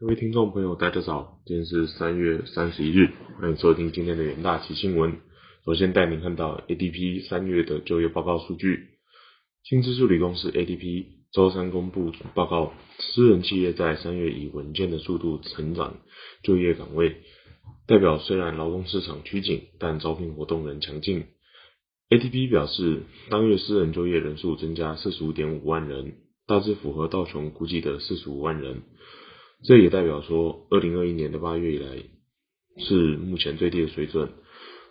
[0.00, 5.18] 各位听众朋友，大家早，今天是三月三十一日，欢迎收听今天的元大旗新闻。
[5.66, 8.96] 首先带您看到 ADP 三月的就业报告数据，
[9.62, 15.98] 新资助理公司 ADP 周三公布报告，私人企业在三月以稳健的速度成长
[16.42, 17.16] 就业岗位，
[17.86, 21.24] 代表虽然劳动市场趋紧，但招聘活动仍强劲。
[22.08, 26.14] ADP 表示，当月私人就业人数增加四十五点五万人，
[26.46, 28.80] 大致符合道琼估计的四十五万人。
[29.62, 32.02] 这也代表说，二零二一年的八月以来
[32.78, 34.30] 是目前最低的水准，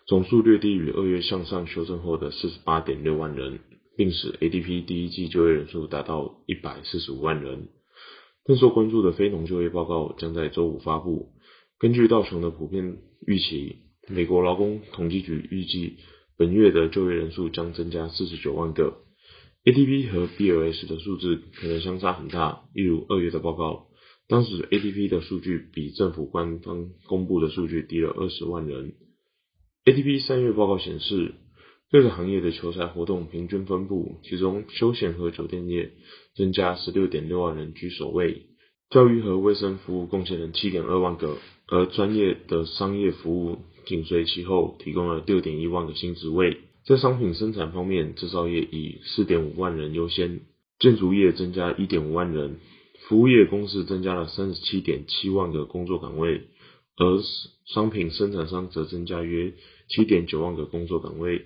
[0.05, 3.61] 总数略低于二月向上修正后的四十八点六万人，
[3.97, 7.69] 并使 ADP 第一季就业人数达到一百四十五万人。
[8.43, 11.29] 更受关注的非农就业报告将在周五发布。
[11.79, 15.97] 根据道琼的普遍预期，美国劳工统计局预计
[16.37, 18.99] 本月的就业人数将增加四十九万个。
[19.65, 23.88] ADP 和 BLS 的数字可能相差很大，例如二月的报告。
[24.29, 28.93] 当时 ADP 的数据比政府官方公布的数据低了二十万人。
[29.85, 31.33] ADP 三月报告显示，
[31.91, 35.93] 各个行业的求才活动平均分布，其中休闲和酒店业
[36.35, 38.43] 增加十六点六万人居首位，
[38.91, 46.57] 教育和卫生服务贡献了七点二万个，而专业的商业服务紧随其后，提供了六点一万个新职位。
[46.85, 50.41] 在商品生产方面，制造业以四点五万人优先，
[50.77, 52.59] 建筑业增加一点五万人。
[53.07, 56.47] 服务业公司增加了三十七点七万个工作岗位，
[56.95, 57.23] 而
[57.65, 59.53] 商品生产商则增加约
[59.87, 61.45] 七点九万个工作岗位。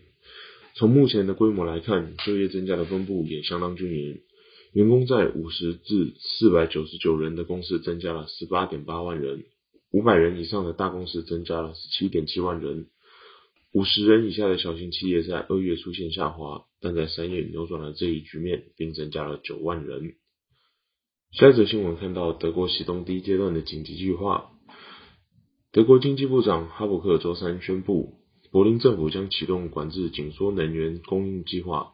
[0.75, 4.21] 从目前的规模来看，就业增加的分布也相当均匀。
[4.73, 9.45] 员工在五十至四百九十九人的公司增加了十八点八万人，
[9.91, 12.87] 五百人以上的大公司增加了十七点七万人，
[13.71, 20.15] 五十人以下的小型企业在二月出现下滑，但在三月扭转了这一局面，并增加了九万人。
[21.34, 24.52] 下一则新闻看到德国启动第一阶段的紧急计划。
[25.72, 28.20] 德国经济部长哈伯克周三宣布，
[28.52, 31.93] 柏林政府将启动管制紧缩能源供应计划，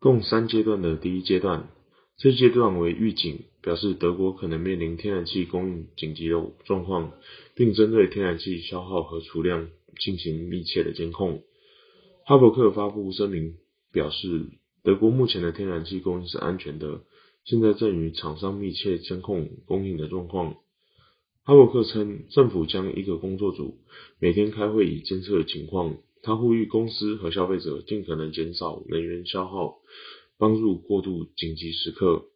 [0.00, 1.68] 共三阶段的第一阶段。
[2.16, 7.12] 这阶段为预警，表示德国可能面临天然气供应紧急的状况，
[7.54, 9.68] 并针对天然气消耗和储量
[10.00, 11.42] 进行密切的监控。
[12.24, 13.56] 哈伯克发布声明
[13.92, 14.46] 表示，
[14.82, 17.02] 德国目前的天然气供应是安全的。
[17.48, 20.56] 现在正与厂商密切监控供应的状况。
[21.44, 23.78] 哈伯克称，政府将一个工作组
[24.20, 25.96] 每天开会以监测情况。
[26.20, 29.78] 他呼吁公司和消费者尽可能减少能源消耗，
[30.36, 32.26] 帮助过渡紧急时刻。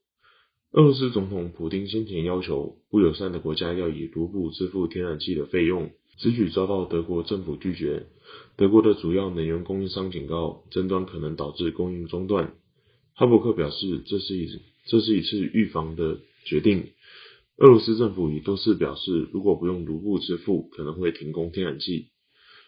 [0.71, 8.07] 俄罗斯总统普京先前要求不友善的国家要以卢布支付天然气的费用，此举遭到德国政府拒绝。
[8.57, 12.55] 德国的主要能源供应商警告，争端可能导致供应中断。
[13.15, 14.47] 哈伯克表示，这是一
[14.87, 16.91] 这是一次预防的决定。
[17.57, 22.09] 俄罗斯政府已多次表示，如果不用卢布支付，可能会停工天然气。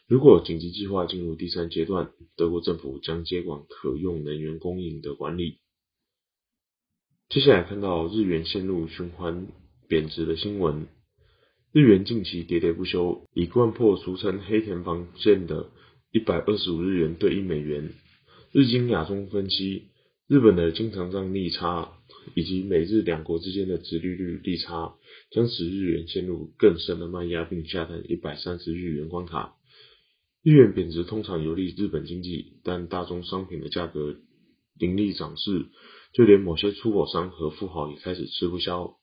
[0.06, 5.58] 如果紧急计划进入第三阶段，德国政府将接管可用能源供应的管理。
[7.30, 9.48] 接下来看到日元陷入循环
[9.88, 10.86] 贬值的新闻，
[11.72, 15.70] 日元近期喋喋不休，已贯破俗称黑田防线的
[16.12, 17.91] 一百二十五日元兑一美元。
[18.52, 19.88] 日经亚中分析，
[20.28, 21.91] 日本的经常账逆差。
[22.35, 24.95] 以及美日两国之间的殖利率利差，
[25.31, 29.55] 将使日元陷入更深的卖压，并下探一百三十日元关卡。
[30.43, 34.17] 日元贬值通常有利日本经济，但大宗商品的价格
[34.79, 35.67] 凌厉涨势，
[36.12, 38.97] 就连某些出口商和富豪也开始吃不消。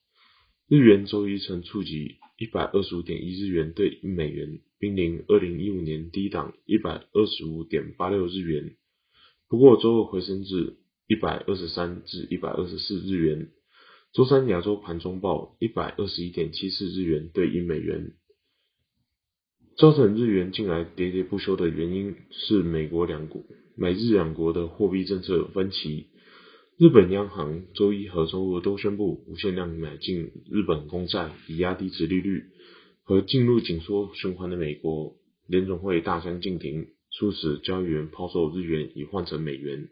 [0.68, 8.76] 日元周一曾触及一百二十五点一日元兑一美元，濒临二零一五年低档一百二十五点八六日元。
[9.48, 10.81] 不过周二回升至。
[11.06, 13.48] 一百二十三至一百二十四日元。
[14.12, 18.12] 周三亚洲盘中报一百二十一点七四日元兑一美元。
[19.76, 23.42] 造成日元近来喋喋不休的原因是美国两国、
[23.74, 26.08] 美日两国的货币政策分歧。
[26.78, 32.44] 日本央行周一和周二都宣布无限量买进日本公债，以压低殖利率。
[33.04, 35.16] 和进入紧缩循环的美国
[35.48, 39.88] 联总会大相径庭，促使交易员抛售日元以换成美元。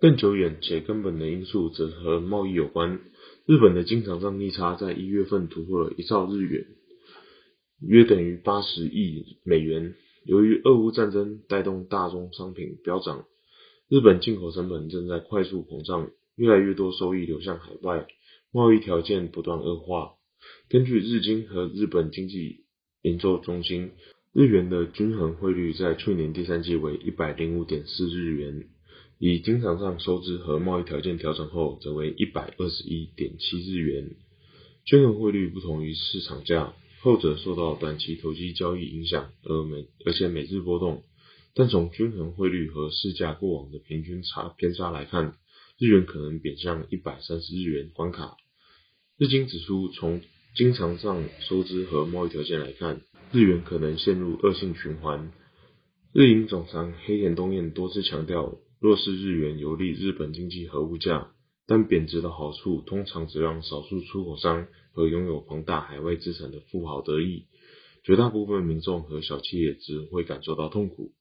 [0.00, 3.00] 更久远且根本的因素则和贸易有关。
[3.46, 6.66] 日本的经常账逆差在一月份突破了一兆日元，
[7.80, 9.94] 约等于八十亿美元。
[10.24, 13.24] 由于俄乌战争带动大宗商品飙涨，
[13.88, 18.06] 日本进口成本正在快速膨胀，越来越多收益流向海外，
[18.52, 20.12] 贸易条件不断恶化。
[20.68, 22.66] 根据日经和日本经济
[23.02, 23.90] 研究中心，
[24.32, 28.68] 日元的均衡汇率在去年第三季为一百零五点四日元。
[29.18, 34.10] 以经常上收支和贸易条件调整后，则为一百二十一点七日元。
[34.84, 41.02] 均衡汇率不同于市场价，后者受到短期投机交易影响，而每而且每日波动。
[41.54, 45.34] 但从均衡汇率和市价过往的平均差偏差来看，
[45.78, 48.36] 日元可能贬向一百三十日元关卡。
[49.18, 50.22] 日经指出，从
[50.54, 53.00] 经常上收支和贸易条件来看，
[53.32, 55.32] 日元可能陷入恶性循环。
[56.12, 61.32] 日银总裁黑田东彦多次强调，弱势日元有利日本经济和物价。
[61.70, 67.44] 但贬值的好处通常只让少数出口商和拥有庞大海外资产的富豪得益，
[68.04, 71.12] 绝大部分民众和小企业只会感受到痛苦。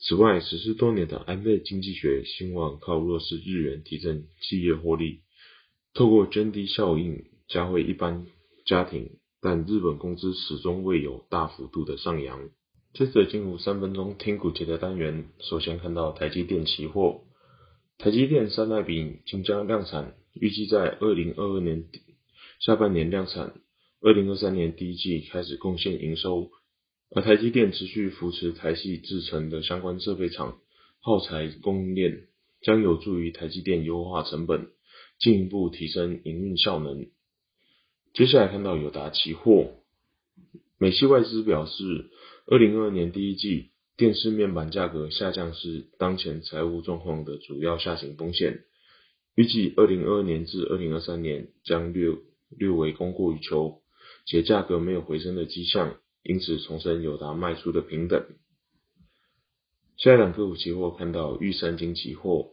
[0.00, 5.20] 此外，实施多年的安倍经济学希望靠弱势日元提振企业获利，
[5.94, 8.26] 透过涓滴效应加惠一般
[8.66, 12.50] 家庭，但日本工资始终未有大幅度的上扬。
[12.94, 17.22] 接着进入三分钟听股节的单元，首先看到台积电期货。
[17.98, 21.84] 台积电三代笔即将量产，预计在二零二二年
[22.60, 23.60] 下半年量产，
[24.00, 26.50] 二零二三年第一季开始贡献营收。
[27.10, 30.58] 而台积电持续扶持台系制成的相关设备厂、
[31.00, 32.28] 耗材供应链，
[32.62, 34.68] 将有助于台积电优化成本，
[35.18, 37.06] 进一步提升营运效能。
[38.14, 39.74] 接下来看到友达期货，
[40.80, 42.10] 美系外资表示，
[42.46, 43.70] 二零二二年第一季。
[43.96, 48.60] 电视面板价格下降是当前财务状况的主要下行风险。
[49.34, 52.14] 预计二零二二年至二零二三年将略
[52.56, 53.82] 略为供过于求，
[54.24, 58.24] 且价格没有回升的迹象，因此重申有达卖出的平等。
[59.96, 62.52] 下一档个股期货看到玉山金期货，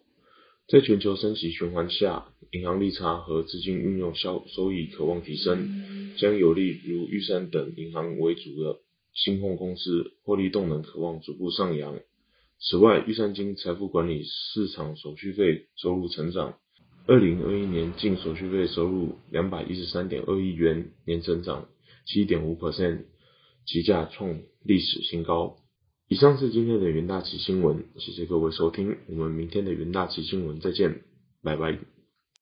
[0.67, 8.79] 在全球升息循环下，银行利差和资金运用效收益渴望提升，将有利如玉山等银行为主的。
[9.17, 11.97] 新控公司获利动能渴望逐步上扬。
[12.59, 16.57] 此外，玉山金财富管理市场手续费收入成长，
[17.07, 21.69] 二零二一年净手续费收入两百一十三点二亿元，年增长
[22.05, 23.05] 七点五 percent，
[23.65, 25.55] 期价创历史新高。
[26.09, 31.03] 以上是今天的元大旗新闻，谢谢各位收听，我们明天的元大旗新闻再见，
[31.41, 31.94] 拜拜。